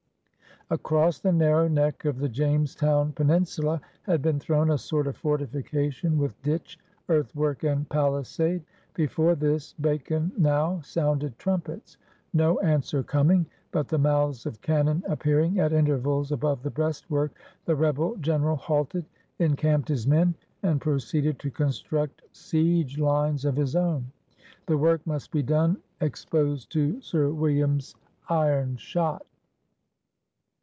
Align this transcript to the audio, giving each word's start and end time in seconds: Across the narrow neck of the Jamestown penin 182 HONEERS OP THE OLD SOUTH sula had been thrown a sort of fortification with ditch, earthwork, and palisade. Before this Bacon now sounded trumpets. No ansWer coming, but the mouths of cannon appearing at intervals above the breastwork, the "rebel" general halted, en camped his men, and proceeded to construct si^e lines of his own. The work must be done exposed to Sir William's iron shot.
Across 0.69 1.19
the 1.19 1.33
narrow 1.33 1.67
neck 1.67 2.05
of 2.05 2.17
the 2.17 2.29
Jamestown 2.29 3.11
penin 3.11 3.43
182 3.43 3.43
HONEERS 3.43 3.59
OP 3.59 3.61
THE 3.65 3.71
OLD 3.75 3.77
SOUTH 3.77 3.91
sula 3.91 4.13
had 4.13 4.21
been 4.21 4.39
thrown 4.39 4.71
a 4.71 4.77
sort 4.77 5.07
of 5.07 5.17
fortification 5.17 6.17
with 6.17 6.41
ditch, 6.43 6.79
earthwork, 7.09 7.63
and 7.65 7.89
palisade. 7.89 8.63
Before 8.93 9.35
this 9.35 9.73
Bacon 9.73 10.31
now 10.37 10.79
sounded 10.79 11.37
trumpets. 11.37 11.97
No 12.33 12.55
ansWer 12.63 13.05
coming, 13.05 13.45
but 13.71 13.89
the 13.89 13.97
mouths 13.97 14.45
of 14.45 14.61
cannon 14.61 15.03
appearing 15.09 15.59
at 15.59 15.73
intervals 15.73 16.31
above 16.31 16.63
the 16.63 16.71
breastwork, 16.71 17.33
the 17.65 17.75
"rebel" 17.75 18.15
general 18.21 18.55
halted, 18.55 19.03
en 19.41 19.57
camped 19.57 19.89
his 19.89 20.07
men, 20.07 20.33
and 20.63 20.79
proceeded 20.79 21.37
to 21.39 21.51
construct 21.51 22.21
si^e 22.33 22.97
lines 22.97 23.43
of 23.43 23.57
his 23.57 23.75
own. 23.75 24.09
The 24.67 24.77
work 24.77 25.05
must 25.05 25.31
be 25.31 25.43
done 25.43 25.75
exposed 25.99 26.71
to 26.71 27.01
Sir 27.01 27.29
William's 27.33 27.93
iron 28.29 28.77
shot. 28.77 29.25